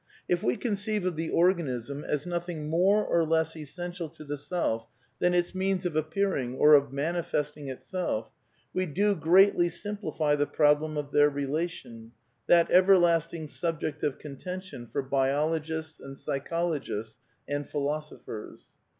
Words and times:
If 0.27 0.41
we 0.41 0.57
conceive 0.57 1.05
of 1.05 1.15
the 1.15 1.29
organism 1.29 2.03
as 2.03 2.25
nothing 2.25 2.67
more 2.71 3.05
or 3.05 3.23
less 3.23 3.55
essential 3.55 4.09
to 4.09 4.23
the 4.23 4.35
self 4.35 4.87
than 5.19 5.35
its 5.35 5.53
means 5.53 5.85
of 5.85 5.95
appear 5.95 6.35
ing, 6.35 6.59
of 6.59 6.91
manifesting 6.91 7.67
itself, 7.67 8.31
we 8.73 8.87
do 8.87 9.13
greatly 9.13 9.69
simplify 9.69 10.33
the 10.35 10.47
prob 10.47 10.81
lem 10.81 10.97
of 10.97 11.11
their 11.11 11.29
relation, 11.29 12.13
that 12.47 12.71
everlasting 12.71 13.45
subject 13.45 14.01
of 14.01 14.17
contention 14.17 14.87
for 14.87 15.03
biologists 15.03 15.99
and 15.99 16.17
psychologists 16.17 17.19
and 17.47 17.69
philosophers. 17.69 18.69